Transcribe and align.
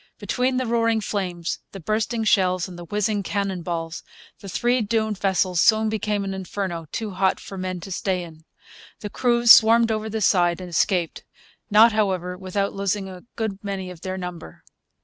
Between 0.17 0.57
the 0.57 0.65
roaring 0.65 0.99
flames, 0.99 1.59
the 1.73 1.79
bursting 1.79 2.23
shells, 2.23 2.67
and 2.67 2.75
the 2.75 2.85
whizzing 2.85 3.21
cannon 3.21 3.61
balls, 3.61 4.01
the 4.39 4.49
three 4.49 4.81
doomed 4.81 5.19
vessels 5.19 5.61
soon 5.61 5.89
became 5.89 6.23
an 6.23 6.33
inferno 6.33 6.87
too 6.91 7.11
hot 7.11 7.39
for 7.39 7.55
men 7.55 7.79
to 7.81 7.91
stay 7.91 8.23
in. 8.23 8.43
The 9.01 9.11
crews 9.11 9.51
swarmed 9.51 9.91
over 9.91 10.09
the 10.09 10.19
side 10.21 10.59
and 10.59 10.71
escaped; 10.71 11.23
not, 11.69 11.91
however, 11.91 12.35
without 12.35 12.73
losing 12.73 13.07
a 13.07 13.25
good 13.35 13.63
many 13.63 13.91
of 13.91 14.01
their 14.01 14.17
number. 14.17 14.63